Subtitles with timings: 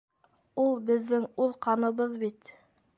[0.63, 2.53] Ул беҙҙең үҙ ҡаныбыҙ бит.